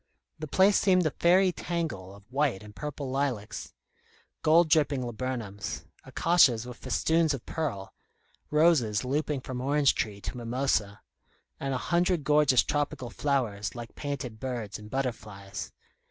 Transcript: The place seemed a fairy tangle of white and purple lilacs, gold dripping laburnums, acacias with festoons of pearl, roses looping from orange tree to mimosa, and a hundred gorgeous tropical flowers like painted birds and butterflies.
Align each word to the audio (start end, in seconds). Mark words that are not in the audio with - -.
The 0.39 0.47
place 0.47 0.79
seemed 0.79 1.05
a 1.05 1.11
fairy 1.11 1.51
tangle 1.51 2.15
of 2.15 2.23
white 2.31 2.63
and 2.63 2.75
purple 2.75 3.11
lilacs, 3.11 3.71
gold 4.41 4.67
dripping 4.67 5.03
laburnums, 5.05 5.85
acacias 6.03 6.65
with 6.65 6.77
festoons 6.77 7.35
of 7.35 7.45
pearl, 7.45 7.93
roses 8.49 9.05
looping 9.05 9.41
from 9.41 9.61
orange 9.61 9.93
tree 9.93 10.19
to 10.21 10.35
mimosa, 10.35 11.01
and 11.59 11.75
a 11.75 11.89
hundred 11.93 12.23
gorgeous 12.23 12.63
tropical 12.63 13.11
flowers 13.11 13.75
like 13.75 13.93
painted 13.93 14.39
birds 14.39 14.79
and 14.79 14.89
butterflies. 14.89 15.71